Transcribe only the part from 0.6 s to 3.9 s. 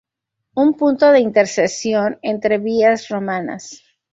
punto de intersección entre vías romanas.